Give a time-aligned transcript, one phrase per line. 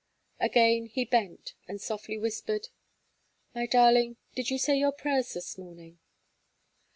[0.39, 2.69] Again he bent, and softly whispered:
[3.53, 5.99] "My darling, did you say your prayers this morning?"